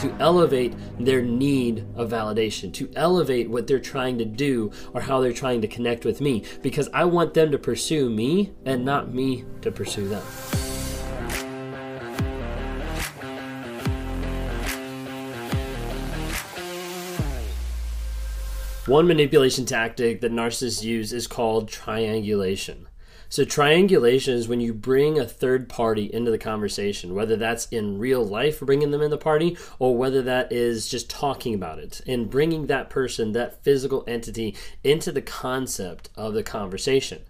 to 0.00 0.14
elevate 0.18 0.74
their 0.98 1.22
need 1.22 1.86
of 1.94 2.10
validation, 2.10 2.72
to 2.72 2.90
elevate 2.96 3.50
what 3.50 3.66
they're 3.66 3.78
trying 3.78 4.16
to 4.18 4.24
do 4.24 4.70
or 4.94 5.02
how 5.02 5.20
they're 5.20 5.32
trying 5.32 5.60
to 5.60 5.68
connect 5.68 6.04
with 6.04 6.20
me, 6.20 6.44
because 6.62 6.88
I 6.94 7.04
want 7.04 7.34
them 7.34 7.50
to 7.50 7.58
pursue 7.58 8.08
me 8.08 8.52
and 8.64 8.84
not 8.84 9.12
me 9.12 9.44
to 9.62 9.70
pursue 9.70 10.08
them. 10.08 10.22
One 18.86 19.06
manipulation 19.06 19.66
tactic 19.66 20.20
that 20.22 20.32
narcissists 20.32 20.82
use 20.82 21.12
is 21.12 21.26
called 21.26 21.68
triangulation. 21.68 22.88
So, 23.32 23.44
triangulation 23.44 24.34
is 24.34 24.48
when 24.48 24.60
you 24.60 24.74
bring 24.74 25.16
a 25.16 25.24
third 25.24 25.68
party 25.68 26.12
into 26.12 26.32
the 26.32 26.36
conversation, 26.36 27.14
whether 27.14 27.36
that's 27.36 27.66
in 27.66 28.00
real 28.00 28.24
life, 28.24 28.58
bringing 28.58 28.90
them 28.90 29.02
in 29.02 29.12
the 29.12 29.16
party, 29.16 29.56
or 29.78 29.96
whether 29.96 30.20
that 30.22 30.50
is 30.50 30.88
just 30.88 31.08
talking 31.08 31.54
about 31.54 31.78
it 31.78 32.00
and 32.08 32.28
bringing 32.28 32.66
that 32.66 32.90
person, 32.90 33.30
that 33.30 33.62
physical 33.62 34.02
entity, 34.08 34.56
into 34.82 35.12
the 35.12 35.22
concept 35.22 36.08
of 36.16 36.34
the 36.34 36.42
conversation. 36.42 37.22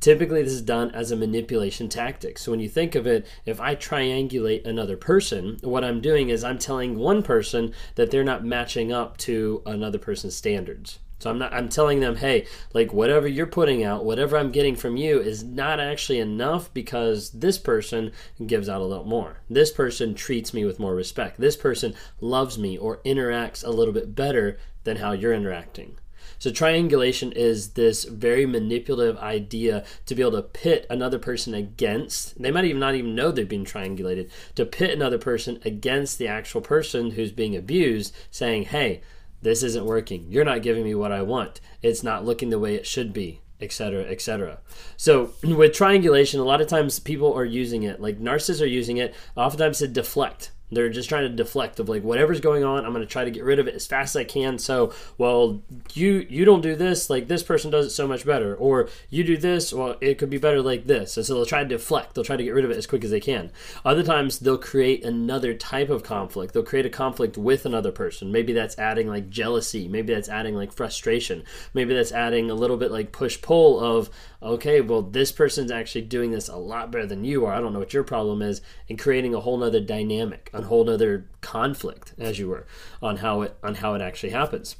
Typically, 0.00 0.42
this 0.42 0.52
is 0.52 0.60
done 0.60 0.90
as 0.90 1.10
a 1.10 1.16
manipulation 1.16 1.88
tactic. 1.88 2.36
So, 2.36 2.50
when 2.50 2.60
you 2.60 2.68
think 2.68 2.94
of 2.94 3.06
it, 3.06 3.26
if 3.46 3.58
I 3.58 3.74
triangulate 3.74 4.66
another 4.66 4.98
person, 4.98 5.56
what 5.62 5.82
I'm 5.82 6.02
doing 6.02 6.28
is 6.28 6.44
I'm 6.44 6.58
telling 6.58 6.98
one 6.98 7.22
person 7.22 7.72
that 7.94 8.10
they're 8.10 8.22
not 8.22 8.44
matching 8.44 8.92
up 8.92 9.16
to 9.18 9.62
another 9.64 9.98
person's 9.98 10.36
standards. 10.36 10.98
So 11.18 11.30
I'm 11.30 11.38
not 11.38 11.52
I'm 11.52 11.68
telling 11.68 12.00
them, 12.00 12.16
"Hey, 12.16 12.46
like 12.72 12.92
whatever 12.92 13.26
you're 13.26 13.46
putting 13.46 13.82
out, 13.82 14.04
whatever 14.04 14.36
I'm 14.36 14.52
getting 14.52 14.76
from 14.76 14.96
you 14.96 15.20
is 15.20 15.42
not 15.42 15.80
actually 15.80 16.20
enough 16.20 16.72
because 16.72 17.30
this 17.30 17.58
person 17.58 18.12
gives 18.46 18.68
out 18.68 18.80
a 18.80 18.84
little 18.84 19.04
more. 19.04 19.38
This 19.50 19.72
person 19.72 20.14
treats 20.14 20.54
me 20.54 20.64
with 20.64 20.78
more 20.78 20.94
respect. 20.94 21.40
This 21.40 21.56
person 21.56 21.94
loves 22.20 22.56
me 22.56 22.78
or 22.78 22.98
interacts 22.98 23.66
a 23.66 23.70
little 23.70 23.92
bit 23.92 24.14
better 24.14 24.58
than 24.84 24.98
how 24.98 25.12
you're 25.12 25.34
interacting." 25.34 25.96
So 26.38 26.52
triangulation 26.52 27.32
is 27.32 27.70
this 27.70 28.04
very 28.04 28.46
manipulative 28.46 29.18
idea 29.18 29.84
to 30.06 30.14
be 30.14 30.22
able 30.22 30.32
to 30.32 30.42
pit 30.42 30.86
another 30.88 31.18
person 31.18 31.52
against. 31.52 32.40
They 32.40 32.52
might 32.52 32.64
even 32.64 32.78
not 32.78 32.94
even 32.94 33.16
know 33.16 33.32
they've 33.32 33.48
been 33.48 33.64
triangulated 33.64 34.30
to 34.54 34.64
pit 34.64 34.92
another 34.92 35.18
person 35.18 35.58
against 35.64 36.16
the 36.16 36.28
actual 36.28 36.60
person 36.60 37.12
who's 37.12 37.32
being 37.32 37.56
abused, 37.56 38.14
saying, 38.30 38.64
"Hey, 38.64 39.00
this 39.42 39.62
isn't 39.62 39.84
working. 39.84 40.26
You're 40.28 40.44
not 40.44 40.62
giving 40.62 40.84
me 40.84 40.94
what 40.94 41.12
I 41.12 41.22
want. 41.22 41.60
It's 41.82 42.02
not 42.02 42.24
looking 42.24 42.50
the 42.50 42.58
way 42.58 42.74
it 42.74 42.86
should 42.86 43.12
be, 43.12 43.40
etc., 43.60 44.02
etc. 44.04 44.58
So 44.96 45.32
with 45.42 45.74
triangulation, 45.74 46.40
a 46.40 46.44
lot 46.44 46.60
of 46.60 46.66
times 46.66 46.98
people 46.98 47.32
are 47.34 47.44
using 47.44 47.82
it, 47.82 48.00
like 48.00 48.18
narcissists 48.18 48.62
are 48.62 48.66
using 48.66 48.96
it, 48.96 49.14
oftentimes 49.36 49.78
to 49.78 49.88
deflect 49.88 50.52
they're 50.70 50.88
just 50.88 51.08
trying 51.08 51.22
to 51.22 51.34
deflect 51.34 51.80
of 51.80 51.88
like 51.88 52.02
whatever's 52.02 52.40
going 52.40 52.64
on. 52.64 52.84
I'm 52.84 52.92
going 52.92 53.04
to 53.04 53.10
try 53.10 53.24
to 53.24 53.30
get 53.30 53.44
rid 53.44 53.58
of 53.58 53.68
it 53.68 53.74
as 53.74 53.86
fast 53.86 54.14
as 54.14 54.20
I 54.20 54.24
can. 54.24 54.58
So, 54.58 54.92
well, 55.16 55.62
you 55.94 56.26
you 56.28 56.44
don't 56.44 56.60
do 56.60 56.76
this 56.76 57.08
like 57.10 57.28
this 57.28 57.42
person 57.42 57.70
does 57.70 57.86
it 57.86 57.90
so 57.90 58.06
much 58.06 58.24
better, 58.24 58.54
or 58.54 58.88
you 59.10 59.24
do 59.24 59.36
this. 59.36 59.72
Well, 59.72 59.96
it 60.00 60.18
could 60.18 60.30
be 60.30 60.38
better 60.38 60.62
like 60.62 60.86
this. 60.86 61.16
And 61.16 61.24
so 61.24 61.34
they'll 61.34 61.46
try 61.46 61.62
to 61.62 61.68
deflect. 61.68 62.14
They'll 62.14 62.24
try 62.24 62.36
to 62.36 62.44
get 62.44 62.54
rid 62.54 62.64
of 62.64 62.70
it 62.70 62.76
as 62.76 62.86
quick 62.86 63.04
as 63.04 63.10
they 63.10 63.20
can. 63.20 63.50
Other 63.84 64.02
times 64.02 64.38
they'll 64.38 64.58
create 64.58 65.04
another 65.04 65.54
type 65.54 65.90
of 65.90 66.02
conflict. 66.02 66.54
They'll 66.54 66.62
create 66.62 66.86
a 66.86 66.90
conflict 66.90 67.38
with 67.38 67.64
another 67.64 67.92
person. 67.92 68.32
Maybe 68.32 68.52
that's 68.52 68.78
adding 68.78 69.08
like 69.08 69.30
jealousy. 69.30 69.88
Maybe 69.88 70.14
that's 70.14 70.28
adding 70.28 70.54
like 70.54 70.72
frustration. 70.72 71.44
Maybe 71.74 71.94
that's 71.94 72.12
adding 72.12 72.50
a 72.50 72.54
little 72.54 72.76
bit 72.76 72.90
like 72.90 73.12
push 73.12 73.40
pull 73.40 73.80
of 73.80 74.10
okay, 74.42 74.80
well 74.80 75.02
this 75.02 75.32
person's 75.32 75.70
actually 75.70 76.02
doing 76.02 76.30
this 76.30 76.48
a 76.48 76.56
lot 76.56 76.90
better 76.90 77.06
than 77.06 77.24
you 77.24 77.46
are. 77.46 77.52
I 77.52 77.60
don't 77.60 77.72
know 77.72 77.78
what 77.78 77.92
your 77.92 78.04
problem 78.04 78.42
is, 78.42 78.60
and 78.88 78.98
creating 78.98 79.34
a 79.34 79.40
whole 79.40 79.56
nother 79.56 79.80
dynamic 79.80 80.50
a 80.58 80.66
whole 80.66 80.88
other 80.88 81.26
conflict, 81.40 82.14
as 82.18 82.38
you 82.38 82.48
were, 82.48 82.66
on 83.02 83.18
how 83.18 83.42
it 83.42 83.56
on 83.62 83.76
how 83.76 83.94
it 83.94 84.02
actually 84.02 84.30
happens. 84.30 84.76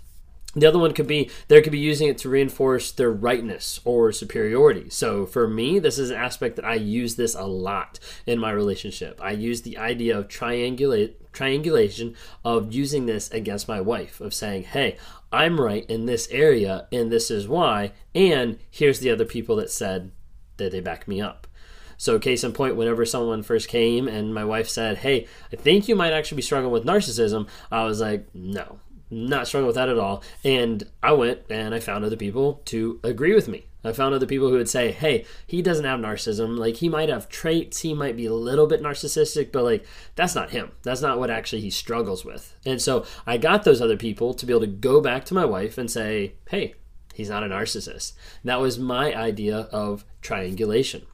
The 0.54 0.66
other 0.66 0.78
one 0.78 0.94
could 0.94 1.06
be 1.06 1.30
they 1.48 1.60
could 1.60 1.72
be 1.72 1.78
using 1.78 2.08
it 2.08 2.18
to 2.18 2.28
reinforce 2.28 2.90
their 2.90 3.10
rightness 3.10 3.80
or 3.84 4.12
superiority. 4.12 4.88
So 4.88 5.26
for 5.26 5.46
me, 5.46 5.78
this 5.78 5.98
is 5.98 6.10
an 6.10 6.16
aspect 6.16 6.56
that 6.56 6.64
I 6.64 6.74
use 6.74 7.16
this 7.16 7.34
a 7.34 7.44
lot 7.44 7.98
in 8.26 8.38
my 8.38 8.50
relationship. 8.50 9.20
I 9.22 9.32
use 9.32 9.62
the 9.62 9.76
idea 9.76 10.18
of 10.18 10.28
triangulate 10.28 11.14
triangulation 11.32 12.14
of 12.44 12.72
using 12.72 13.06
this 13.06 13.30
against 13.30 13.68
my 13.68 13.80
wife 13.80 14.20
of 14.20 14.32
saying, 14.32 14.64
"Hey, 14.64 14.96
I'm 15.30 15.60
right 15.60 15.84
in 15.88 16.06
this 16.06 16.26
area 16.30 16.88
and 16.90 17.12
this 17.12 17.30
is 17.30 17.46
why, 17.46 17.92
and 18.14 18.58
here's 18.70 19.00
the 19.00 19.10
other 19.10 19.26
people 19.26 19.56
that 19.56 19.70
said 19.70 20.10
that 20.56 20.72
they 20.72 20.80
back 20.80 21.06
me 21.06 21.20
up." 21.20 21.46
So, 21.98 22.18
case 22.18 22.44
in 22.44 22.52
point, 22.52 22.76
whenever 22.76 23.04
someone 23.04 23.42
first 23.42 23.68
came 23.68 24.08
and 24.08 24.32
my 24.32 24.44
wife 24.44 24.68
said, 24.68 24.98
Hey, 24.98 25.26
I 25.52 25.56
think 25.56 25.88
you 25.88 25.96
might 25.96 26.12
actually 26.12 26.36
be 26.36 26.42
struggling 26.42 26.72
with 26.72 26.86
narcissism, 26.86 27.48
I 27.70 27.84
was 27.84 28.00
like, 28.00 28.26
No, 28.32 28.78
not 29.10 29.46
struggling 29.46 29.66
with 29.66 29.76
that 29.76 29.88
at 29.88 29.98
all. 29.98 30.22
And 30.44 30.84
I 31.02 31.12
went 31.12 31.40
and 31.50 31.74
I 31.74 31.80
found 31.80 32.04
other 32.04 32.16
people 32.16 32.62
to 32.66 33.00
agree 33.02 33.34
with 33.34 33.48
me. 33.48 33.66
I 33.84 33.92
found 33.92 34.14
other 34.14 34.26
people 34.26 34.48
who 34.48 34.56
would 34.56 34.68
say, 34.68 34.90
hey, 34.90 35.24
he 35.46 35.62
doesn't 35.62 35.84
have 35.84 36.00
narcissism. 36.00 36.58
Like, 36.58 36.76
he 36.76 36.88
might 36.88 37.08
have 37.08 37.28
traits. 37.28 37.80
He 37.80 37.94
might 37.94 38.16
be 38.16 38.26
a 38.26 38.34
little 38.34 38.66
bit 38.66 38.82
narcissistic, 38.82 39.52
but 39.52 39.64
like, 39.64 39.86
that's 40.16 40.34
not 40.34 40.50
him. 40.50 40.72
That's 40.82 41.00
not 41.00 41.18
what 41.18 41.30
actually 41.30 41.62
he 41.62 41.70
struggles 41.70 42.24
with. 42.24 42.56
And 42.66 42.82
so 42.82 43.06
I 43.26 43.38
got 43.38 43.62
those 43.62 43.80
other 43.80 43.96
people 43.96 44.34
to 44.34 44.46
be 44.46 44.52
able 44.52 44.62
to 44.62 44.66
go 44.66 45.00
back 45.00 45.24
to 45.26 45.34
my 45.34 45.44
wife 45.44 45.78
and 45.78 45.90
say, 45.90 46.34
hey, 46.50 46.74
he's 47.14 47.30
not 47.30 47.44
a 47.44 47.48
narcissist. 47.48 48.12
That 48.44 48.60
was 48.60 48.78
my 48.78 49.14
idea 49.14 49.68
of 49.72 50.04
triangulation. 50.22 51.06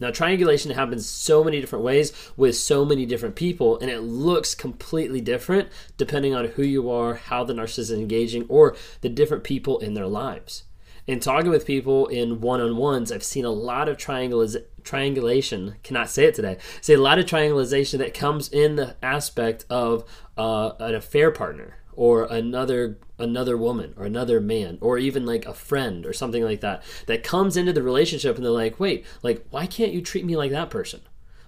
Now, 0.00 0.10
triangulation 0.10 0.70
happens 0.72 1.06
so 1.06 1.44
many 1.44 1.60
different 1.60 1.84
ways 1.84 2.12
with 2.36 2.56
so 2.56 2.84
many 2.84 3.04
different 3.04 3.36
people, 3.36 3.78
and 3.78 3.90
it 3.90 4.00
looks 4.00 4.54
completely 4.54 5.20
different 5.20 5.68
depending 5.98 6.34
on 6.34 6.46
who 6.46 6.62
you 6.62 6.90
are, 6.90 7.14
how 7.14 7.44
the 7.44 7.52
narcissist 7.52 7.78
is 7.78 7.92
engaging, 7.92 8.46
or 8.48 8.74
the 9.02 9.10
different 9.10 9.44
people 9.44 9.78
in 9.78 9.94
their 9.94 10.06
lives. 10.06 10.64
In 11.06 11.20
talking 11.20 11.50
with 11.50 11.66
people 11.66 12.06
in 12.06 12.40
one 12.40 12.60
on 12.60 12.76
ones, 12.76 13.12
I've 13.12 13.24
seen 13.24 13.44
a 13.44 13.50
lot 13.50 13.88
of 13.88 13.98
triangulation, 13.98 15.74
cannot 15.82 16.10
say 16.10 16.24
it 16.24 16.34
today, 16.34 16.56
say 16.80 16.94
a 16.94 17.00
lot 17.00 17.18
of 17.18 17.26
triangulation 17.26 17.98
that 17.98 18.14
comes 18.14 18.48
in 18.48 18.76
the 18.76 18.96
aspect 19.02 19.66
of 19.68 20.04
uh, 20.38 20.72
an 20.78 20.94
affair 20.94 21.30
partner 21.30 21.79
or 22.00 22.24
another 22.30 22.98
another 23.18 23.58
woman 23.58 23.92
or 23.98 24.06
another 24.06 24.40
man 24.40 24.78
or 24.80 24.96
even 24.96 25.26
like 25.26 25.44
a 25.44 25.52
friend 25.52 26.06
or 26.06 26.14
something 26.14 26.42
like 26.42 26.62
that 26.62 26.82
that 27.04 27.22
comes 27.22 27.58
into 27.58 27.74
the 27.74 27.82
relationship 27.82 28.36
and 28.36 28.44
they're 28.44 28.50
like 28.50 28.80
wait 28.80 29.04
like 29.22 29.44
why 29.50 29.66
can't 29.66 29.92
you 29.92 30.00
treat 30.00 30.24
me 30.24 30.34
like 30.34 30.50
that 30.50 30.70
person? 30.70 31.02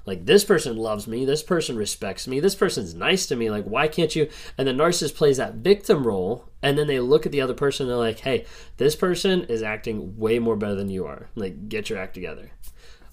Like 0.04 0.26
this 0.26 0.44
person 0.44 0.76
loves 0.76 1.06
me. 1.06 1.24
This 1.24 1.42
person 1.42 1.76
respects 1.76 2.28
me. 2.28 2.38
This 2.38 2.54
person's 2.54 2.92
nice 2.92 3.24
to 3.28 3.36
me. 3.36 3.48
Like 3.48 3.64
why 3.64 3.88
can't 3.88 4.14
you? 4.14 4.28
And 4.58 4.68
the 4.68 4.72
narcissist 4.72 5.14
plays 5.14 5.38
that 5.38 5.54
victim 5.54 6.06
role 6.06 6.44
and 6.60 6.76
then 6.76 6.86
they 6.86 7.00
look 7.00 7.24
at 7.24 7.32
the 7.32 7.40
other 7.40 7.54
person 7.54 7.84
and 7.86 7.90
they're 7.90 7.96
like 7.96 8.18
hey 8.18 8.44
this 8.76 8.94
person 8.94 9.44
is 9.44 9.62
acting 9.62 10.18
way 10.18 10.38
more 10.38 10.56
better 10.56 10.74
than 10.74 10.90
you 10.90 11.06
are. 11.06 11.30
Like 11.34 11.70
get 11.70 11.88
your 11.88 11.98
act 11.98 12.12
together. 12.12 12.50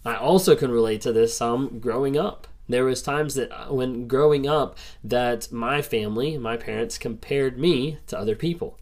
I 0.04 0.16
also 0.16 0.58
can 0.58 0.72
relate 0.72 1.00
to 1.02 1.14
this 1.14 1.38
some 1.38 1.80
growing 1.80 2.18
up 2.18 2.48
there 2.70 2.86
was 2.86 3.02
times 3.02 3.34
that 3.36 3.52
uh, 3.52 3.74
when 3.74 4.08
growing 4.08 4.48
up 4.48 4.78
that 5.04 5.52
my 5.52 5.82
family, 5.82 6.38
my 6.38 6.56
parents 6.56 6.98
compared 6.98 7.58
me 7.60 7.98
to 8.08 8.18
other 8.18 8.36
people. 8.36 8.80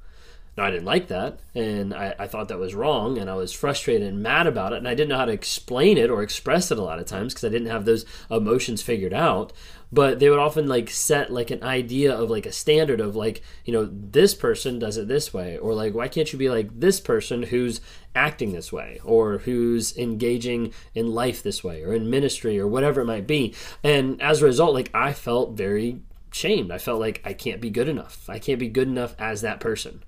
I 0.57 0.71
didn't 0.71 0.85
like 0.85 1.07
that, 1.09 1.39
and 1.53 1.93
I, 1.93 2.15
I, 2.17 2.27
thought 2.27 2.47
that 2.47 2.57
was 2.57 2.73
wrong, 2.73 3.17
and 3.17 3.29
I 3.29 3.35
was 3.35 3.53
frustrated 3.53 4.07
and 4.07 4.23
mad 4.23 4.47
about 4.47 4.73
it, 4.73 4.77
and 4.77 4.87
I 4.87 4.95
didn't 4.95 5.09
know 5.09 5.17
how 5.17 5.25
to 5.25 5.31
explain 5.31 5.97
it 5.97 6.09
or 6.09 6.23
express 6.23 6.71
it 6.71 6.79
a 6.79 6.83
lot 6.83 6.97
of 6.99 7.05
times 7.05 7.33
because 7.33 7.45
I 7.45 7.49
didn't 7.49 7.69
have 7.69 7.85
those 7.85 8.05
emotions 8.29 8.81
figured 8.81 9.13
out 9.13 9.53
but 9.91 10.19
they 10.19 10.29
would 10.29 10.39
often 10.39 10.67
like 10.67 10.89
set 10.89 11.31
like 11.31 11.49
an 11.49 11.63
idea 11.63 12.13
of 12.13 12.29
like 12.29 12.45
a 12.45 12.51
standard 12.51 12.99
of 12.99 13.15
like 13.15 13.41
you 13.65 13.71
know 13.71 13.85
this 13.91 14.33
person 14.33 14.79
does 14.79 14.97
it 14.97 15.07
this 15.07 15.33
way 15.33 15.57
or 15.57 15.73
like 15.73 15.93
why 15.93 16.07
can't 16.07 16.31
you 16.33 16.39
be 16.39 16.49
like 16.49 16.79
this 16.79 16.99
person 16.99 17.43
who's 17.43 17.79
acting 18.13 18.51
this 18.51 18.71
way 18.71 18.99
or 19.03 19.39
who's 19.39 19.97
engaging 19.97 20.73
in 20.93 21.13
life 21.13 21.41
this 21.41 21.63
way 21.63 21.83
or 21.83 21.93
in 21.93 22.09
ministry 22.09 22.59
or 22.59 22.67
whatever 22.67 23.01
it 23.01 23.05
might 23.05 23.27
be 23.27 23.53
and 23.83 24.21
as 24.21 24.41
a 24.41 24.45
result 24.45 24.73
like 24.73 24.93
i 24.93 25.13
felt 25.13 25.51
very 25.51 26.01
shamed. 26.29 26.71
I 26.71 26.77
felt 26.77 26.99
like 26.99 27.21
i 27.23 27.33
can't 27.33 27.61
be 27.61 27.69
good 27.69 27.87
enough. 27.87 28.29
I 28.29 28.37
can't 28.37 28.59
be 28.59 28.67
good 28.67 28.87
enough 28.87 29.15
as 29.17 29.41
that 29.41 29.59
person 29.59 30.03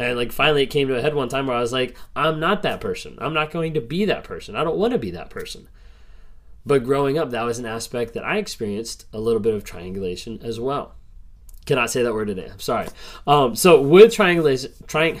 and 0.00 0.16
like 0.16 0.32
finally 0.32 0.62
it 0.62 0.70
came 0.70 0.88
to 0.88 0.96
a 0.96 1.02
head 1.02 1.14
one 1.14 1.28
time 1.28 1.46
where 1.46 1.56
i 1.56 1.60
was 1.60 1.72
like 1.72 1.96
i'm 2.16 2.40
not 2.40 2.62
that 2.62 2.80
person 2.80 3.16
i'm 3.20 3.34
not 3.34 3.50
going 3.50 3.74
to 3.74 3.80
be 3.80 4.04
that 4.04 4.24
person 4.24 4.56
i 4.56 4.64
don't 4.64 4.78
want 4.78 4.92
to 4.92 4.98
be 4.98 5.10
that 5.10 5.30
person 5.30 5.68
but 6.66 6.84
growing 6.84 7.18
up, 7.18 7.30
that 7.30 7.44
was 7.44 7.58
an 7.58 7.66
aspect 7.66 8.14
that 8.14 8.24
I 8.24 8.36
experienced 8.36 9.06
a 9.12 9.18
little 9.18 9.40
bit 9.40 9.54
of 9.54 9.64
triangulation 9.64 10.40
as 10.42 10.60
well. 10.60 10.94
Cannot 11.66 11.90
say 11.90 12.02
that 12.02 12.12
word 12.12 12.28
today. 12.28 12.48
I'm 12.50 12.60
sorry. 12.60 12.88
Um, 13.26 13.56
so 13.56 13.80
with 13.80 14.12
triangulation, 14.12 14.72
triang, 14.86 15.20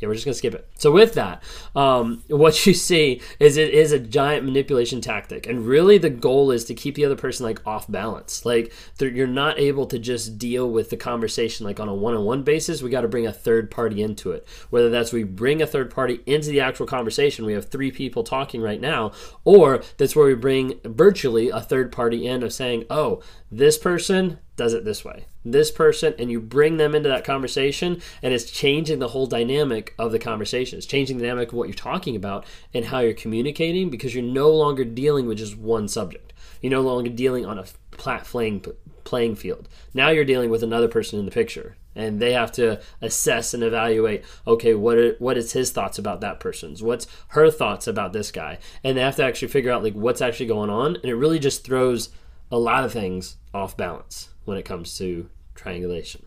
Yeah, 0.00 0.06
we're 0.06 0.14
just 0.14 0.24
gonna 0.24 0.34
skip 0.34 0.54
it. 0.54 0.68
So 0.76 0.92
with 0.92 1.14
that, 1.14 1.42
um, 1.74 2.22
what 2.28 2.66
you 2.66 2.74
see 2.74 3.20
is 3.40 3.56
it 3.56 3.74
is 3.74 3.90
a 3.90 3.98
giant 3.98 4.44
manipulation 4.44 5.00
tactic, 5.00 5.46
and 5.46 5.66
really 5.66 5.98
the 5.98 6.10
goal 6.10 6.52
is 6.52 6.64
to 6.66 6.74
keep 6.74 6.94
the 6.94 7.04
other 7.04 7.16
person 7.16 7.44
like 7.44 7.66
off 7.66 7.90
balance. 7.90 8.46
Like 8.46 8.72
you're 9.00 9.26
not 9.26 9.58
able 9.58 9.86
to 9.86 9.98
just 9.98 10.38
deal 10.38 10.70
with 10.70 10.90
the 10.90 10.96
conversation 10.96 11.66
like 11.66 11.80
on 11.80 11.88
a 11.88 11.94
one-on-one 11.94 12.44
basis. 12.44 12.80
We 12.80 12.90
got 12.90 13.00
to 13.00 13.08
bring 13.08 13.26
a 13.26 13.32
third 13.32 13.70
party 13.70 14.02
into 14.02 14.30
it. 14.30 14.46
Whether 14.70 14.90
that's 14.90 15.12
we 15.12 15.24
bring 15.24 15.60
a 15.60 15.66
third 15.66 15.90
party 15.90 16.20
into 16.26 16.50
the 16.50 16.60
actual 16.60 16.86
conversation. 16.86 17.44
We 17.44 17.54
have 17.54 17.68
three 17.68 17.90
people 17.90 18.22
talking 18.22 18.62
right 18.62 18.80
now, 18.80 19.12
or 19.44 19.82
that's 19.96 20.14
where 20.14 20.26
we 20.26 20.34
bring 20.34 20.74
virtually 20.84 21.48
a 21.48 21.60
third 21.60 21.90
party 21.90 22.26
in 22.26 22.42
of 22.44 22.52
saying, 22.52 22.84
"Oh, 22.88 23.20
this 23.50 23.78
person 23.78 24.38
does 24.58 24.74
it 24.74 24.84
this 24.84 25.04
way. 25.04 25.24
This 25.44 25.70
person, 25.70 26.14
and 26.18 26.30
you 26.30 26.40
bring 26.40 26.76
them 26.76 26.94
into 26.94 27.08
that 27.08 27.24
conversation, 27.24 28.02
and 28.22 28.34
it's 28.34 28.50
changing 28.50 28.98
the 28.98 29.08
whole 29.08 29.26
dynamic 29.26 29.87
of 29.98 30.12
the 30.12 30.18
conversation. 30.18 30.78
It's 30.78 30.86
changing 30.86 31.18
the 31.18 31.24
dynamic 31.24 31.48
of 31.48 31.54
what 31.54 31.68
you're 31.68 31.74
talking 31.74 32.16
about 32.16 32.44
and 32.74 32.86
how 32.86 33.00
you're 33.00 33.14
communicating 33.14 33.90
because 33.90 34.14
you're 34.14 34.24
no 34.24 34.50
longer 34.50 34.84
dealing 34.84 35.26
with 35.26 35.38
just 35.38 35.56
one 35.56 35.88
subject. 35.88 36.32
You're 36.60 36.72
no 36.72 36.82
longer 36.82 37.10
dealing 37.10 37.46
on 37.46 37.58
a 37.58 37.64
flat 37.92 38.24
playing, 38.24 38.64
playing 39.04 39.36
field. 39.36 39.68
Now 39.94 40.10
you're 40.10 40.24
dealing 40.24 40.50
with 40.50 40.62
another 40.62 40.88
person 40.88 41.18
in 41.18 41.24
the 41.24 41.30
picture, 41.30 41.76
and 41.94 42.20
they 42.20 42.32
have 42.32 42.52
to 42.52 42.80
assess 43.00 43.54
and 43.54 43.62
evaluate 43.62 44.24
okay, 44.46 44.74
what, 44.74 44.98
are, 44.98 45.14
what 45.18 45.36
is 45.36 45.52
his 45.52 45.70
thoughts 45.70 45.98
about 45.98 46.20
that 46.20 46.40
person's? 46.40 46.82
What's 46.82 47.06
her 47.28 47.50
thoughts 47.50 47.86
about 47.86 48.12
this 48.12 48.30
guy? 48.30 48.58
And 48.82 48.96
they 48.96 49.02
have 49.02 49.16
to 49.16 49.24
actually 49.24 49.48
figure 49.48 49.70
out 49.70 49.82
like 49.82 49.94
what's 49.94 50.22
actually 50.22 50.46
going 50.46 50.70
on, 50.70 50.96
and 50.96 51.04
it 51.04 51.14
really 51.14 51.38
just 51.38 51.64
throws 51.64 52.10
a 52.50 52.58
lot 52.58 52.84
of 52.84 52.92
things 52.92 53.36
off 53.52 53.76
balance 53.76 54.30
when 54.44 54.56
it 54.56 54.64
comes 54.64 54.96
to 54.98 55.28
triangulation. 55.54 56.24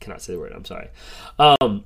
Cannot 0.00 0.22
say 0.22 0.32
the 0.32 0.38
word. 0.40 0.52
I'm 0.52 0.64
sorry. 0.64 0.88
Um, 1.38 1.84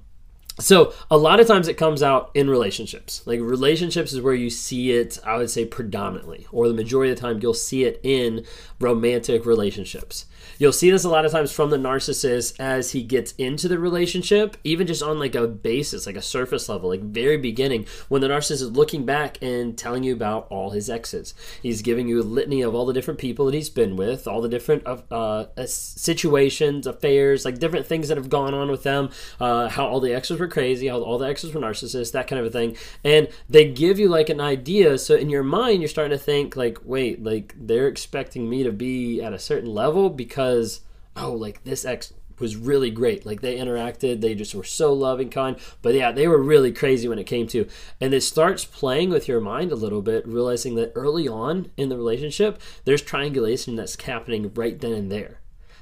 so 0.60 0.94
a 1.10 1.16
lot 1.16 1.40
of 1.40 1.48
times 1.48 1.66
it 1.66 1.76
comes 1.76 2.02
out 2.02 2.30
in 2.34 2.48
relationships. 2.48 3.22
Like 3.26 3.40
relationships 3.40 4.12
is 4.12 4.20
where 4.20 4.34
you 4.34 4.50
see 4.50 4.92
it, 4.92 5.18
I 5.24 5.36
would 5.36 5.50
say 5.50 5.64
predominantly, 5.64 6.46
or 6.52 6.68
the 6.68 6.74
majority 6.74 7.10
of 7.10 7.16
the 7.16 7.22
time 7.22 7.40
you'll 7.42 7.54
see 7.54 7.84
it 7.84 8.00
in 8.02 8.44
romantic 8.78 9.46
relationships. 9.46 10.26
You'll 10.58 10.72
see 10.72 10.90
this 10.90 11.04
a 11.04 11.08
lot 11.08 11.24
of 11.24 11.32
times 11.32 11.50
from 11.50 11.70
the 11.70 11.76
narcissist 11.76 12.60
as 12.60 12.92
he 12.92 13.02
gets 13.02 13.32
into 13.32 13.66
the 13.66 13.78
relationship, 13.78 14.56
even 14.62 14.86
just 14.86 15.02
on 15.02 15.18
like 15.18 15.34
a 15.34 15.48
basis, 15.48 16.06
like 16.06 16.16
a 16.16 16.22
surface 16.22 16.68
level, 16.68 16.90
like 16.90 17.00
very 17.00 17.36
beginning, 17.36 17.86
when 18.08 18.20
the 18.20 18.28
narcissist 18.28 18.62
is 18.62 18.70
looking 18.70 19.04
back 19.04 19.38
and 19.42 19.76
telling 19.76 20.04
you 20.04 20.12
about 20.12 20.46
all 20.50 20.70
his 20.70 20.88
exes. 20.88 21.34
He's 21.60 21.82
giving 21.82 22.06
you 22.06 22.20
a 22.20 22.22
litany 22.22 22.62
of 22.62 22.74
all 22.74 22.86
the 22.86 22.92
different 22.92 23.18
people 23.18 23.46
that 23.46 23.54
he's 23.54 23.70
been 23.70 23.96
with, 23.96 24.28
all 24.28 24.40
the 24.40 24.48
different 24.48 24.86
uh, 24.86 25.46
situations, 25.66 26.86
affairs, 26.86 27.44
like 27.44 27.58
different 27.58 27.86
things 27.86 28.08
that 28.08 28.16
have 28.16 28.30
gone 28.30 28.54
on 28.54 28.70
with 28.70 28.84
them, 28.84 29.10
uh, 29.40 29.68
how 29.68 29.86
all 29.86 29.98
the 29.98 30.14
exes 30.14 30.38
crazy, 30.48 30.88
how 30.88 31.00
all 31.00 31.18
the 31.18 31.26
exes 31.26 31.52
were 31.54 31.60
narcissists, 31.60 32.12
that 32.12 32.26
kind 32.26 32.40
of 32.40 32.46
a 32.46 32.50
thing. 32.50 32.76
And 33.02 33.28
they 33.48 33.70
give 33.70 33.98
you 33.98 34.08
like 34.08 34.28
an 34.28 34.40
idea. 34.40 34.98
So 34.98 35.14
in 35.14 35.30
your 35.30 35.42
mind, 35.42 35.80
you're 35.80 35.88
starting 35.88 36.16
to 36.16 36.22
think 36.22 36.56
like, 36.56 36.78
wait, 36.84 37.22
like 37.22 37.54
they're 37.56 37.88
expecting 37.88 38.48
me 38.48 38.62
to 38.62 38.72
be 38.72 39.20
at 39.22 39.32
a 39.32 39.38
certain 39.38 39.72
level 39.72 40.10
because 40.10 40.80
oh 41.16 41.32
like 41.32 41.62
this 41.64 41.84
ex 41.84 42.12
was 42.38 42.56
really 42.56 42.90
great 42.90 43.24
like 43.24 43.40
they 43.40 43.56
interacted 43.56 44.20
they 44.20 44.34
just 44.34 44.54
were 44.54 44.64
so 44.64 44.92
loving 44.92 45.30
kind 45.30 45.56
but 45.82 45.94
yeah 45.94 46.10
they 46.10 46.26
were 46.26 46.42
really 46.42 46.72
crazy 46.72 47.06
when 47.06 47.18
it 47.18 47.24
came 47.24 47.46
to 47.46 47.68
and 48.00 48.12
it 48.12 48.22
starts 48.22 48.64
playing 48.64 49.10
with 49.10 49.28
your 49.28 49.40
mind 49.40 49.70
a 49.70 49.76
little 49.76 50.02
bit 50.02 50.26
realizing 50.26 50.74
that 50.74 50.92
early 50.94 51.28
on 51.28 51.70
in 51.76 51.88
the 51.88 51.96
relationship 51.96 52.60
there's 52.84 53.02
triangulation 53.02 53.76
that's 53.76 54.00
happening 54.02 54.52
right 54.54 54.80
then 54.80 54.92
and 54.92 55.12
there 55.12 55.40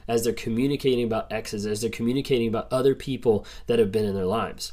as 0.08 0.24
they're 0.24 0.32
communicating 0.32 1.04
about 1.04 1.32
exes 1.32 1.66
as 1.66 1.80
they're 1.80 1.90
communicating 1.90 2.48
about 2.48 2.72
other 2.72 2.94
people 2.94 3.46
that 3.66 3.78
have 3.78 3.92
been 3.92 4.04
in 4.04 4.14
their 4.14 4.26
lives. 4.26 4.72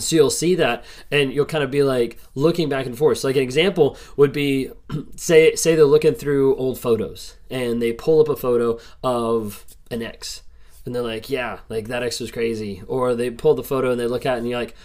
So 0.00 0.16
you'll 0.16 0.30
see 0.30 0.54
that 0.56 0.84
and 1.10 1.32
you'll 1.32 1.46
kind 1.46 1.64
of 1.64 1.70
be 1.70 1.82
like 1.82 2.18
looking 2.34 2.68
back 2.68 2.86
and 2.86 2.96
forth. 2.96 3.18
So 3.18 3.28
like 3.28 3.36
an 3.36 3.42
example 3.42 3.96
would 4.16 4.32
be 4.32 4.70
say 5.16 5.54
say 5.54 5.74
they're 5.74 5.84
looking 5.84 6.14
through 6.14 6.56
old 6.56 6.78
photos 6.78 7.36
and 7.50 7.82
they 7.82 7.92
pull 7.92 8.20
up 8.20 8.28
a 8.28 8.36
photo 8.36 8.78
of 9.02 9.64
an 9.90 10.02
ex 10.02 10.42
and 10.84 10.94
they're 10.94 11.02
like 11.02 11.30
yeah 11.30 11.60
like 11.68 11.88
that 11.88 12.02
ex 12.02 12.20
was 12.20 12.30
crazy. 12.30 12.82
Or 12.86 13.14
they 13.14 13.30
pull 13.30 13.54
the 13.54 13.64
photo 13.64 13.90
and 13.90 14.00
they 14.00 14.06
look 14.06 14.26
at 14.26 14.36
it 14.36 14.38
and 14.38 14.48
you're 14.48 14.58
like 14.58 14.76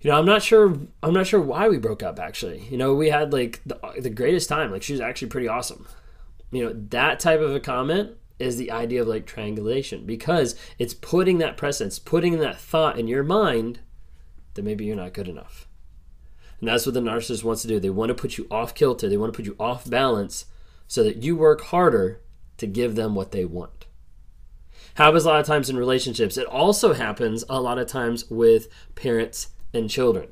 you 0.00 0.10
know 0.10 0.16
i'm 0.16 0.26
not 0.26 0.40
sure 0.42 0.78
i'm 1.02 1.12
not 1.12 1.26
sure 1.26 1.40
why 1.40 1.68
we 1.68 1.78
broke 1.78 2.02
up 2.02 2.18
actually. 2.18 2.64
You 2.70 2.76
know 2.76 2.94
we 2.94 3.10
had 3.10 3.32
like 3.32 3.60
the, 3.66 3.78
the 3.98 4.10
greatest 4.10 4.48
time. 4.48 4.70
Like 4.70 4.82
she 4.82 4.92
was 4.92 5.00
actually 5.00 5.28
pretty 5.28 5.48
awesome. 5.48 5.86
You 6.50 6.64
know 6.64 6.72
that 6.90 7.20
type 7.20 7.40
of 7.40 7.54
a 7.54 7.60
comment 7.60 8.12
is 8.38 8.56
the 8.56 8.70
idea 8.70 9.02
of 9.02 9.08
like 9.08 9.26
triangulation 9.26 10.06
because 10.06 10.54
it's 10.78 10.94
putting 10.94 11.38
that 11.38 11.56
presence 11.56 11.98
putting 11.98 12.38
that 12.38 12.58
thought 12.58 12.98
in 12.98 13.08
your 13.08 13.24
mind 13.24 13.80
that 14.54 14.64
maybe 14.64 14.84
you're 14.84 14.96
not 14.96 15.12
good 15.12 15.28
enough. 15.28 15.66
And 16.60 16.68
that's 16.68 16.86
what 16.86 16.94
the 16.94 17.00
narcissist 17.00 17.44
wants 17.44 17.62
to 17.62 17.68
do. 17.68 17.78
They 17.78 17.90
want 17.90 18.08
to 18.08 18.14
put 18.14 18.38
you 18.38 18.46
off 18.50 18.74
kilter, 18.74 19.08
they 19.08 19.16
want 19.16 19.32
to 19.32 19.36
put 19.36 19.46
you 19.46 19.56
off 19.58 19.88
balance 19.88 20.46
so 20.86 21.02
that 21.04 21.22
you 21.22 21.36
work 21.36 21.62
harder 21.62 22.20
to 22.56 22.66
give 22.66 22.94
them 22.94 23.14
what 23.14 23.30
they 23.30 23.44
want. 23.44 23.86
Happens 24.94 25.24
a 25.24 25.28
lot 25.28 25.40
of 25.40 25.46
times 25.46 25.70
in 25.70 25.76
relationships. 25.76 26.36
It 26.36 26.46
also 26.46 26.92
happens 26.92 27.44
a 27.48 27.60
lot 27.60 27.78
of 27.78 27.86
times 27.86 28.28
with 28.30 28.68
parents 28.96 29.48
and 29.72 29.88
children. 29.88 30.28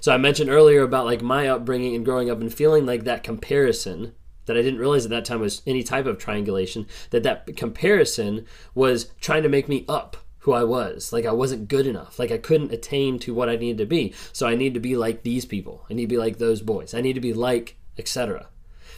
So 0.00 0.12
I 0.12 0.18
mentioned 0.18 0.50
earlier 0.50 0.82
about 0.82 1.06
like 1.06 1.22
my 1.22 1.48
upbringing 1.48 1.94
and 1.94 2.04
growing 2.04 2.30
up 2.30 2.40
and 2.40 2.52
feeling 2.52 2.84
like 2.84 3.04
that 3.04 3.24
comparison 3.24 4.14
that 4.50 4.58
I 4.58 4.62
didn't 4.62 4.80
realize 4.80 5.04
at 5.04 5.12
that 5.12 5.24
time 5.24 5.38
was 5.38 5.62
any 5.64 5.84
type 5.84 6.06
of 6.06 6.18
triangulation 6.18 6.88
that 7.10 7.22
that 7.22 7.56
comparison 7.56 8.46
was 8.74 9.12
trying 9.20 9.44
to 9.44 9.48
make 9.48 9.68
me 9.68 9.84
up 9.88 10.16
who 10.40 10.52
I 10.52 10.64
was. 10.64 11.12
Like 11.12 11.24
I 11.24 11.30
wasn't 11.30 11.68
good 11.68 11.86
enough. 11.86 12.18
Like 12.18 12.32
I 12.32 12.38
couldn't 12.38 12.72
attain 12.72 13.20
to 13.20 13.32
what 13.32 13.48
I 13.48 13.54
needed 13.54 13.78
to 13.78 13.86
be. 13.86 14.12
So 14.32 14.48
I 14.48 14.56
need 14.56 14.74
to 14.74 14.80
be 14.80 14.96
like 14.96 15.22
these 15.22 15.44
people. 15.44 15.86
I 15.88 15.94
need 15.94 16.06
to 16.06 16.14
be 16.14 16.18
like 16.18 16.38
those 16.38 16.62
boys. 16.62 16.94
I 16.94 17.00
need 17.00 17.12
to 17.12 17.20
be 17.20 17.32
like 17.32 17.76
etc. 17.96 18.48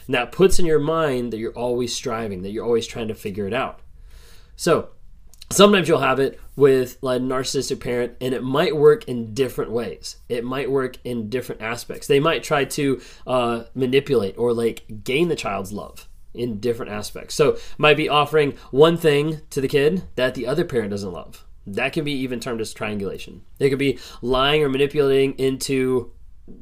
And 0.07 0.15
that 0.15 0.31
puts 0.31 0.57
in 0.57 0.65
your 0.65 0.79
mind 0.79 1.31
that 1.31 1.37
you're 1.37 1.53
always 1.53 1.93
striving, 1.93 2.41
that 2.41 2.49
you're 2.49 2.65
always 2.65 2.87
trying 2.87 3.09
to 3.09 3.13
figure 3.13 3.45
it 3.45 3.53
out. 3.53 3.81
So 4.55 4.89
sometimes 5.53 5.87
you'll 5.87 5.99
have 5.99 6.19
it 6.19 6.39
with 6.55 6.97
like 7.01 7.19
a 7.19 7.23
narcissistic 7.23 7.79
parent 7.79 8.13
and 8.21 8.33
it 8.33 8.43
might 8.43 8.75
work 8.75 9.07
in 9.07 9.33
different 9.33 9.71
ways 9.71 10.17
it 10.29 10.43
might 10.43 10.69
work 10.69 10.97
in 11.03 11.29
different 11.29 11.61
aspects 11.61 12.07
they 12.07 12.19
might 12.19 12.43
try 12.43 12.65
to 12.65 13.01
uh, 13.27 13.63
manipulate 13.73 14.37
or 14.37 14.53
like 14.53 14.83
gain 15.03 15.27
the 15.27 15.35
child's 15.35 15.71
love 15.71 16.07
in 16.33 16.59
different 16.59 16.91
aspects. 16.91 17.35
So, 17.35 17.57
might 17.77 17.97
be 17.97 18.09
offering 18.09 18.53
one 18.71 18.97
thing 18.97 19.41
to 19.51 19.61
the 19.61 19.67
kid 19.67 20.03
that 20.15 20.35
the 20.35 20.47
other 20.47 20.65
parent 20.65 20.91
doesn't 20.91 21.11
love. 21.11 21.45
That 21.65 21.93
can 21.93 22.03
be 22.03 22.11
even 22.11 22.39
termed 22.39 22.61
as 22.61 22.73
triangulation. 22.73 23.41
They 23.57 23.69
could 23.69 23.79
be 23.79 23.99
lying 24.21 24.63
or 24.63 24.69
manipulating 24.69 25.33
into 25.33 26.11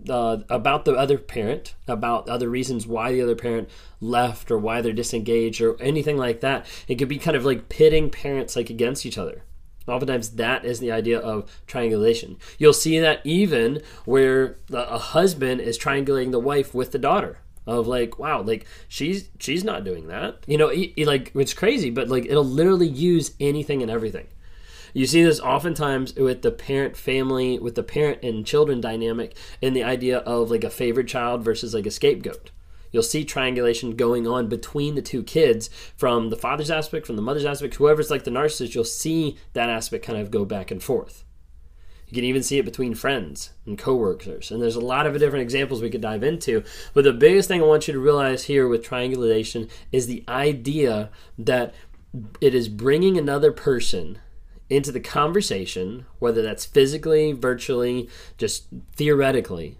uh, 0.10 0.38
about 0.50 0.86
the 0.86 0.94
other 0.94 1.18
parent, 1.18 1.76
about 1.88 2.30
other 2.30 2.50
reasons 2.50 2.86
why 2.86 3.12
the 3.12 3.22
other 3.22 3.36
parent 3.36 3.70
left 4.00 4.52
or 4.52 4.58
why 4.58 4.82
they're 4.82 4.94
disengaged 4.94 5.62
or 5.62 5.82
anything 5.82 6.18
like 6.18 6.42
that. 6.42 6.66
It 6.88 6.96
could 6.96 7.08
be 7.08 7.18
kind 7.18 7.38
of 7.38 7.46
like 7.46 7.70
pitting 7.70 8.10
parents 8.10 8.56
like 8.56 8.70
against 8.70 9.06
each 9.06 9.18
other. 9.18 9.44
Oftentimes, 9.88 10.32
that 10.32 10.64
is 10.64 10.80
the 10.80 10.92
idea 10.92 11.20
of 11.20 11.52
triangulation. 11.66 12.38
You'll 12.60 12.74
see 12.74 13.00
that 13.00 13.22
even 13.24 13.82
where 14.06 14.58
a 14.72 15.00
husband 15.00 15.62
is 15.62 15.78
triangulating 15.78 16.32
the 16.32 16.40
wife 16.40 16.74
with 16.74 16.92
the 16.92 17.00
daughter 17.00 17.40
of 17.68 17.86
like 17.88 18.18
wow 18.18 18.42
like 18.42 18.66
she's 18.88 19.30
she's 19.40 19.64
not 19.64 19.84
doing 19.84 20.08
that 20.08 20.38
you 20.48 20.58
know 20.58 20.74
like 21.06 21.32
it's 21.36 21.54
crazy 21.54 21.92
but 21.92 22.10
like 22.10 22.26
it'll 22.26 22.44
literally 22.44 22.88
use 22.88 23.36
anything 23.40 23.84
and 23.84 23.92
everything 23.92 24.28
you 24.94 25.06
see 25.06 25.24
this 25.24 25.40
oftentimes 25.40 26.16
with 26.16 26.42
the 26.42 26.52
parent 26.52 26.96
family 26.96 27.60
with 27.60 27.76
the 27.76 27.84
parent 27.84 28.22
and 28.24 28.46
children 28.46 28.82
dynamic 28.82 29.36
and 29.62 29.76
the 29.76 29.84
idea 29.84 30.20
of 30.20 30.52
like 30.52 30.64
a 30.64 30.70
favorite 30.70 31.08
child 31.08 31.44
versus 31.44 31.74
like 31.74 31.86
a 31.86 31.92
scapegoat 31.92 32.52
you'll 32.92 33.04
see 33.04 33.24
triangulation 33.24 33.96
going 33.96 34.28
on 34.28 34.48
between 34.48 34.96
the 34.96 35.02
two 35.02 35.24
kids 35.24 35.70
from 35.96 36.30
the 36.30 36.36
father's 36.36 36.72
aspect 36.72 37.06
from 37.06 37.16
the 37.16 37.22
mother's 37.22 37.46
aspect 37.46 37.76
whoever's 37.76 38.12
like 38.12 38.24
the 38.24 38.32
narcissist 38.32 38.76
you'll 38.76 38.84
see 38.84 39.38
that 39.54 39.70
aspect 39.70 40.06
kind 40.06 40.20
of 40.20 40.32
go 40.32 40.46
back 40.46 40.72
and 40.72 40.84
forth 40.84 41.24
you 42.12 42.16
can 42.16 42.26
even 42.26 42.44
see 42.44 42.60
it 42.60 42.66
between 42.66 42.94
friends 42.94 43.52
and 43.66 43.78
coworkers. 43.78 44.52
And 44.52 44.62
there's 44.62 44.76
a 44.76 44.82
lot 44.82 45.08
of 45.08 45.18
different 45.18 45.44
examples 45.44 45.82
we 45.82 45.90
could 45.90 46.02
dive 46.02 46.24
into. 46.24 46.62
But 46.94 47.06
the 47.06 47.14
biggest 47.14 47.48
thing 47.48 47.62
I 47.62 47.66
want 47.66 47.88
you 47.88 47.94
to 47.94 48.02
realize 48.02 48.44
here 48.44 48.68
with 48.68 48.84
triangulation 48.84 49.70
is 49.94 50.08
the 50.08 50.26
idea 50.28 51.10
that 51.40 51.74
it 52.42 52.54
is 52.54 52.68
bringing 52.68 53.18
another 53.18 53.54
person 53.54 54.20
into 54.72 54.92
the 54.92 55.02
conversation, 55.02 56.06
whether 56.20 56.42
that's 56.42 56.66
physically, 56.66 57.34
virtually, 57.34 58.10
just 58.38 58.68
theoretically, 58.96 59.78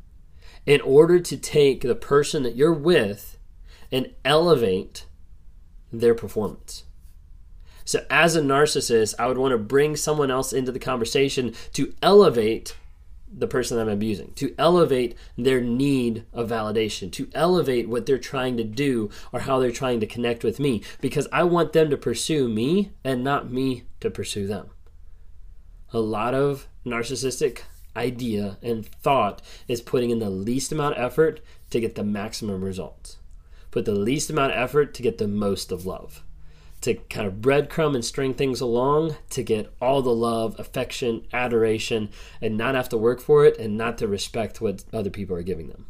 in 0.66 0.82
order 0.82 1.18
to 1.18 1.38
take 1.38 1.82
the 1.82 1.96
person 1.96 2.44
that 2.44 2.58
you're 2.58 2.74
with 2.74 3.38
and 3.90 4.12
elevate 4.26 5.06
their 5.94 6.14
performance. 6.14 6.84
So, 7.86 8.06
as 8.10 8.36
a 8.36 8.42
narcissist, 8.42 9.16
I 9.18 9.28
would 9.28 9.38
want 9.38 9.54
to 9.54 9.58
bring 9.58 9.96
someone 9.96 10.30
else 10.30 10.52
into 10.52 10.74
the 10.74 10.80
conversation 10.80 11.56
to 11.72 11.94
elevate 12.02 12.76
the 13.34 13.48
person 13.48 13.78
that 13.78 13.84
I'm 13.84 13.90
abusing, 13.90 14.34
to 14.34 14.54
elevate 14.58 15.16
their 15.38 15.62
need 15.62 16.26
of 16.34 16.50
validation, 16.50 17.10
to 17.14 17.30
elevate 17.34 17.88
what 17.88 18.06
they're 18.06 18.18
trying 18.18 18.58
to 18.58 18.66
do 18.66 19.10
or 19.32 19.40
how 19.42 19.60
they're 19.60 19.72
trying 19.72 20.02
to 20.02 20.06
connect 20.06 20.44
with 20.44 20.60
me, 20.60 20.84
because 21.00 21.30
I 21.32 21.44
want 21.46 21.72
them 21.72 21.90
to 21.92 21.98
pursue 21.98 22.50
me 22.50 22.92
and 23.06 23.24
not 23.24 23.50
me 23.50 23.84
to 24.02 24.12
pursue 24.12 24.48
them. 24.48 24.70
A 25.94 26.00
lot 26.00 26.34
of 26.34 26.68
narcissistic 26.86 27.64
idea 27.96 28.58
and 28.62 28.86
thought 28.86 29.42
is 29.68 29.82
putting 29.82 30.10
in 30.10 30.20
the 30.20 30.30
least 30.30 30.72
amount 30.72 30.96
of 30.96 31.04
effort 31.04 31.42
to 31.70 31.80
get 31.80 31.96
the 31.96 32.04
maximum 32.04 32.64
results. 32.64 33.18
Put 33.72 33.86
the 33.86 33.94
least 33.94 34.30
amount 34.30 34.54
of 34.54 34.58
effort 34.58 34.94
to 34.94 35.04
get 35.04 35.18
the 35.18 35.28
most 35.28 35.72
of 35.72 35.86
love. 35.86 36.24
To 36.82 36.96
kind 36.96 37.28
of 37.28 37.42
breadcrumb 37.42 37.94
and 37.94 38.04
string 38.04 38.34
things 38.34 38.62
along 38.62 39.16
to 39.32 39.44
get 39.44 39.72
all 39.82 40.02
the 40.02 40.16
love, 40.16 40.60
affection, 40.60 41.28
adoration, 41.32 42.10
and 42.42 42.58
not 42.58 42.76
have 42.76 42.90
to 42.90 42.98
work 42.98 43.20
for 43.20 43.46
it 43.46 43.58
and 43.58 43.78
not 43.78 43.98
to 44.00 44.08
respect 44.08 44.62
what 44.62 44.84
other 44.92 45.10
people 45.10 45.36
are 45.36 45.44
giving 45.44 45.68
them. 45.68 45.86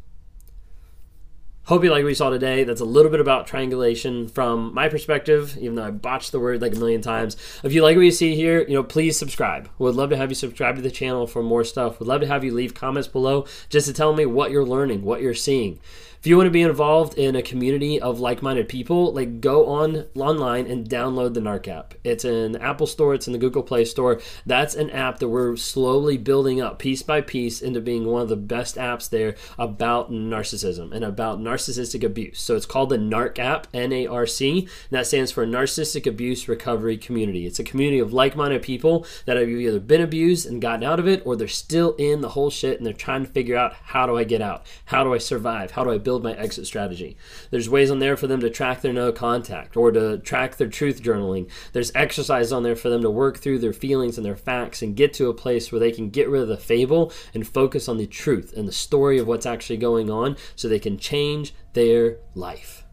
Hope 1.66 1.84
you 1.84 1.92
like 1.92 2.02
what 2.02 2.10
you 2.10 2.16
saw 2.16 2.32
today. 2.32 2.64
That's 2.64 2.82
a 2.82 2.86
little 2.86 3.12
bit 3.12 3.20
about 3.20 3.46
triangulation 3.46 4.28
from 4.28 4.74
my 4.74 4.90
perspective, 4.90 5.56
even 5.60 5.76
though 5.76 5.84
I 5.84 5.92
botched 5.92 6.32
the 6.32 6.40
word 6.40 6.60
like 6.60 6.76
a 6.76 6.80
million 6.80 7.02
times. 7.02 7.38
If 7.64 7.72
you 7.72 7.84
like 7.84 7.96
what 7.96 8.02
you 8.02 8.12
see 8.12 8.36
here, 8.36 8.64
you 8.64 8.74
know, 8.74 8.84
please 8.84 9.16
subscribe. 9.16 9.70
Would 9.78 9.94
love 9.94 10.10
to 10.10 10.18
have 10.18 10.30
you 10.30 10.36
subscribe 10.36 10.76
to 10.78 10.82
the 10.82 10.90
channel 10.90 11.28
for 11.28 11.44
more 11.44 11.64
stuff. 11.64 12.00
Would 12.00 12.08
love 12.08 12.22
to 12.22 12.28
have 12.28 12.44
you 12.44 12.52
leave 12.52 12.74
comments 12.74 13.08
below 13.08 13.46
just 13.70 13.86
to 13.86 13.94
tell 13.94 14.12
me 14.12 14.26
what 14.26 14.50
you're 14.50 14.66
learning, 14.66 15.04
what 15.04 15.22
you're 15.22 15.36
seeing 15.36 15.80
if 16.22 16.28
you 16.28 16.38
want 16.38 16.46
to 16.46 16.52
be 16.52 16.62
involved 16.62 17.18
in 17.18 17.36
a 17.36 17.42
community 17.42 18.00
of 18.00 18.20
like-minded 18.20 18.70
people, 18.70 19.12
like 19.12 19.42
go 19.42 19.66
on 19.66 20.06
online 20.16 20.68
and 20.68 20.88
download 20.88 21.34
the 21.34 21.40
NARC 21.40 21.68
app. 21.68 21.96
It's 22.04 22.24
in 22.24 22.52
the 22.52 22.62
Apple 22.62 22.86
Store, 22.86 23.16
it's 23.16 23.26
in 23.26 23.34
the 23.34 23.40
Google 23.40 23.64
Play 23.64 23.86
Store. 23.86 24.22
That's 24.46 24.76
an 24.76 24.92
app 24.92 25.18
that 25.18 25.30
we're 25.30 25.56
slowly 25.56 26.18
building 26.20 26.62
up 26.62 26.78
piece 26.78 27.02
by 27.02 27.22
piece 27.22 27.60
into 27.60 27.82
being 27.82 28.06
one 28.06 28.22
of 28.22 28.30
the 28.30 28.36
best 28.36 28.76
apps 28.76 29.10
there 29.10 29.34
about 29.58 30.12
narcissism 30.12 30.92
and 30.92 31.04
about 31.04 31.40
narcissistic 31.40 32.04
abuse. 32.04 32.40
So 32.40 32.56
it's 32.56 32.68
called 32.68 32.90
the 32.90 32.98
NARC 32.98 33.40
app, 33.40 33.66
N-A-R-C, 33.74 34.68
that 34.92 35.08
stands 35.08 35.32
for 35.32 35.48
Narcissistic 35.48 36.06
Abuse 36.06 36.48
Recovery 36.48 36.98
Community. 36.98 37.48
It's 37.48 37.58
a 37.58 37.64
community 37.64 37.98
of 37.98 38.14
like-minded 38.14 38.62
people 38.62 39.08
that 39.26 39.38
have 39.38 39.50
either 39.50 39.80
been 39.80 40.02
abused 40.02 40.46
and 40.46 40.62
gotten 40.62 40.84
out 40.84 41.00
of 41.00 41.08
it, 41.08 41.24
or 41.26 41.36
they're 41.36 41.48
still 41.48 41.96
in 41.96 42.22
the 42.22 42.30
whole 42.30 42.52
shit 42.52 42.78
and 42.78 42.86
they're 42.86 42.94
trying 42.94 43.26
to 43.26 43.32
figure 43.32 43.58
out 43.58 43.74
how 43.74 44.06
do 44.06 44.16
I 44.16 44.24
get 44.24 44.44
out? 44.44 44.68
How 44.86 45.04
do 45.04 45.16
I 45.16 45.18
survive? 45.18 45.72
How 45.72 45.84
do 45.84 45.90
I 45.90 45.98
build 45.98 46.11
build 46.12 46.24
my 46.24 46.34
exit 46.34 46.68
strategy. 46.68 47.16
There's 47.52 47.70
ways 47.70 47.90
on 47.90 48.00
there 48.00 48.18
for 48.18 48.28
them 48.28 48.42
to 48.42 48.50
track 48.50 48.82
their 48.82 48.92
no 48.92 49.14
contact 49.14 49.78
or 49.78 49.94
to 49.94 50.18
track 50.18 50.58
their 50.58 50.68
truth 50.68 51.02
journaling. 51.02 51.50
There's 51.72 51.90
exercises 51.96 52.52
on 52.52 52.64
there 52.64 52.76
for 52.76 52.90
them 52.90 53.02
to 53.04 53.10
work 53.10 53.38
through 53.38 53.60
their 53.60 53.72
feelings 53.72 54.18
and 54.18 54.26
their 54.26 54.36
facts 54.36 54.82
and 54.82 54.94
get 54.94 55.14
to 55.14 55.30
a 55.30 55.34
place 55.34 55.72
where 55.72 55.80
they 55.80 55.94
can 55.94 56.10
get 56.10 56.28
rid 56.28 56.42
of 56.42 56.50
the 56.50 56.58
fable 56.58 57.14
and 57.34 57.48
focus 57.48 57.88
on 57.88 57.96
the 57.96 58.08
truth 58.08 58.52
and 58.58 58.68
the 58.68 58.74
story 58.74 59.20
of 59.20 59.28
what's 59.28 59.46
actually 59.46 59.78
going 59.78 60.10
on 60.10 60.36
so 60.58 60.68
they 60.68 60.80
can 60.80 60.98
change 60.98 61.54
their 61.72 62.18
life. 62.36 62.84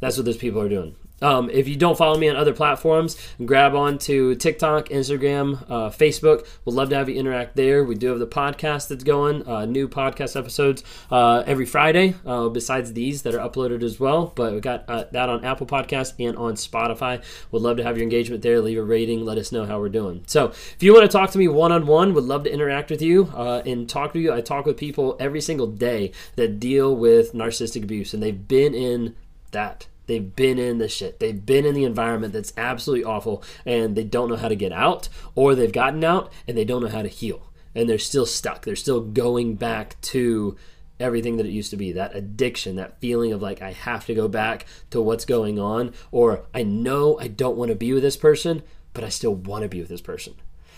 That's 0.00 0.16
what 0.16 0.24
those 0.24 0.38
people 0.38 0.62
are 0.62 0.68
doing. 0.70 0.96
Um, 1.22 1.48
if 1.50 1.68
you 1.68 1.76
don't 1.76 1.96
follow 1.96 2.18
me 2.18 2.28
on 2.28 2.36
other 2.36 2.52
platforms, 2.52 3.16
grab 3.44 3.74
onto 3.74 4.34
TikTok, 4.34 4.88
Instagram, 4.88 5.62
uh, 5.70 5.90
Facebook. 5.90 6.46
We'd 6.64 6.74
love 6.74 6.90
to 6.90 6.96
have 6.96 7.08
you 7.08 7.14
interact 7.14 7.56
there. 7.56 7.84
We 7.84 7.94
do 7.94 8.08
have 8.08 8.18
the 8.18 8.26
podcast 8.26 8.88
that's 8.88 9.04
going, 9.04 9.46
uh, 9.46 9.64
new 9.64 9.88
podcast 9.88 10.36
episodes 10.36 10.82
uh, 11.10 11.44
every 11.46 11.66
Friday, 11.66 12.14
uh, 12.26 12.48
besides 12.48 12.92
these 12.92 13.22
that 13.22 13.34
are 13.34 13.48
uploaded 13.48 13.82
as 13.82 13.98
well. 14.00 14.32
But 14.34 14.54
we 14.54 14.60
got 14.60 14.84
uh, 14.88 15.04
that 15.12 15.28
on 15.28 15.44
Apple 15.44 15.66
Podcast 15.66 16.14
and 16.18 16.36
on 16.36 16.54
Spotify. 16.54 17.22
We'd 17.50 17.62
love 17.62 17.76
to 17.78 17.84
have 17.84 17.96
your 17.96 18.04
engagement 18.04 18.42
there. 18.42 18.60
Leave 18.60 18.78
a 18.78 18.82
rating. 18.82 19.24
Let 19.24 19.38
us 19.38 19.52
know 19.52 19.64
how 19.66 19.78
we're 19.80 19.88
doing. 19.88 20.24
So 20.26 20.46
if 20.46 20.82
you 20.82 20.92
want 20.92 21.10
to 21.10 21.16
talk 21.16 21.30
to 21.30 21.38
me 21.38 21.48
one 21.48 21.72
on 21.72 21.86
one, 21.86 22.12
would 22.14 22.24
love 22.24 22.44
to 22.44 22.52
interact 22.52 22.90
with 22.90 23.00
you 23.00 23.32
uh, 23.34 23.62
and 23.64 23.88
talk 23.88 24.12
to 24.12 24.18
you. 24.18 24.32
I 24.32 24.40
talk 24.40 24.66
with 24.66 24.76
people 24.76 25.16
every 25.20 25.40
single 25.40 25.68
day 25.68 26.12
that 26.36 26.60
deal 26.60 26.94
with 26.94 27.32
narcissistic 27.32 27.84
abuse, 27.84 28.12
and 28.12 28.22
they've 28.22 28.48
been 28.48 28.74
in 28.74 29.14
that 29.52 29.86
They've 30.06 30.34
been 30.34 30.58
in 30.58 30.78
the 30.78 30.88
shit. 30.88 31.20
They've 31.20 31.44
been 31.44 31.64
in 31.64 31.74
the 31.74 31.84
environment 31.84 32.32
that's 32.32 32.52
absolutely 32.56 33.04
awful 33.04 33.42
and 33.64 33.96
they 33.96 34.04
don't 34.04 34.28
know 34.28 34.36
how 34.36 34.48
to 34.48 34.56
get 34.56 34.72
out, 34.72 35.08
or 35.34 35.54
they've 35.54 35.72
gotten 35.72 36.04
out 36.04 36.32
and 36.46 36.56
they 36.56 36.64
don't 36.64 36.82
know 36.82 36.88
how 36.88 37.02
to 37.02 37.08
heal. 37.08 37.50
And 37.74 37.88
they're 37.88 37.98
still 37.98 38.26
stuck. 38.26 38.64
They're 38.64 38.76
still 38.76 39.00
going 39.00 39.56
back 39.56 40.00
to 40.02 40.56
everything 41.00 41.36
that 41.36 41.46
it 41.46 41.50
used 41.50 41.70
to 41.70 41.76
be 41.76 41.92
that 41.92 42.14
addiction, 42.14 42.76
that 42.76 43.00
feeling 43.00 43.32
of 43.32 43.42
like, 43.42 43.60
I 43.60 43.72
have 43.72 44.06
to 44.06 44.14
go 44.14 44.28
back 44.28 44.66
to 44.90 45.02
what's 45.02 45.24
going 45.24 45.58
on, 45.58 45.92
or 46.12 46.44
I 46.54 46.62
know 46.62 47.18
I 47.18 47.28
don't 47.28 47.56
want 47.56 47.70
to 47.70 47.74
be 47.74 47.92
with 47.92 48.02
this 48.02 48.16
person, 48.16 48.62
but 48.92 49.02
I 49.02 49.08
still 49.08 49.34
want 49.34 49.62
to 49.62 49.68
be 49.68 49.80
with 49.80 49.88
this 49.88 50.00
person. 50.00 50.34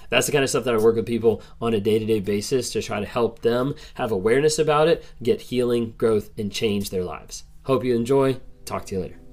That's 0.08 0.26
the 0.26 0.32
kind 0.32 0.44
of 0.44 0.50
stuff 0.50 0.64
that 0.64 0.74
I 0.74 0.78
work 0.78 0.96
with 0.96 1.06
people 1.06 1.42
on 1.60 1.74
a 1.74 1.80
day 1.80 1.98
to 1.98 2.06
day 2.06 2.20
basis 2.20 2.70
to 2.70 2.80
try 2.80 3.00
to 3.00 3.06
help 3.06 3.42
them 3.42 3.74
have 3.94 4.12
awareness 4.12 4.58
about 4.58 4.88
it, 4.88 5.04
get 5.22 5.42
healing, 5.42 5.94
growth, 5.98 6.30
and 6.38 6.50
change 6.50 6.90
their 6.90 7.04
lives. 7.04 7.44
Hope 7.64 7.84
you 7.84 7.94
enjoy. 7.94 8.40
Talk 8.66 8.84
to 8.86 8.96
you 8.96 9.00
later. 9.00 9.25